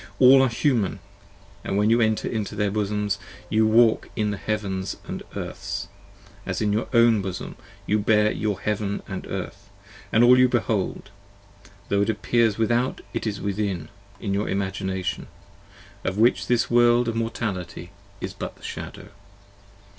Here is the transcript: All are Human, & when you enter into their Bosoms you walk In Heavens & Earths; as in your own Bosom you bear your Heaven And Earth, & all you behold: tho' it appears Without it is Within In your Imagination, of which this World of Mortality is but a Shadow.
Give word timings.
All 0.17 0.41
are 0.41 0.49
Human, 0.49 0.97
& 1.33 1.61
when 1.63 1.91
you 1.91 2.01
enter 2.01 2.27
into 2.27 2.55
their 2.55 2.71
Bosoms 2.71 3.19
you 3.51 3.67
walk 3.67 4.09
In 4.15 4.33
Heavens 4.33 4.97
& 5.15 5.35
Earths; 5.35 5.89
as 6.43 6.59
in 6.59 6.73
your 6.73 6.87
own 6.91 7.21
Bosom 7.21 7.55
you 7.85 7.99
bear 7.99 8.31
your 8.31 8.59
Heaven 8.59 9.03
And 9.07 9.27
Earth, 9.27 9.69
& 9.89 10.11
all 10.15 10.39
you 10.39 10.49
behold: 10.49 11.11
tho' 11.89 12.01
it 12.01 12.09
appears 12.09 12.57
Without 12.57 13.01
it 13.13 13.27
is 13.27 13.39
Within 13.39 13.89
In 14.19 14.33
your 14.33 14.49
Imagination, 14.49 15.27
of 16.03 16.17
which 16.17 16.47
this 16.47 16.71
World 16.71 17.07
of 17.07 17.15
Mortality 17.15 17.91
is 18.21 18.33
but 18.33 18.57
a 18.59 18.63
Shadow. 18.63 19.09